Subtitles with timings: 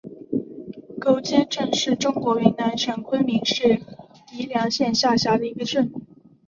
[0.99, 3.81] 狗街镇是中国云南省昆明市
[4.33, 5.93] 宜良县下辖的一个镇。